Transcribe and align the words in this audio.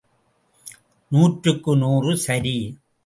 நூற்றுக்கு 1.11 1.75
நூறு 1.77 2.17
சரி! 2.17 2.55